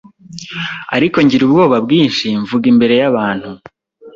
[0.95, 3.49] ariko ngira ubwoba bwinshi mvuga imbere yabantu.